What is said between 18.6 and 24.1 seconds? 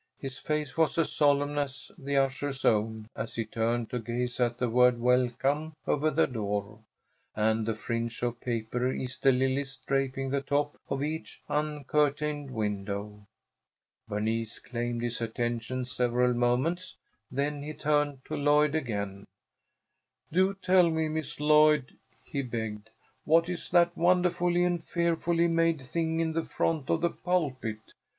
again. "Do tell me, Miss Lloyd," he begged, "what is that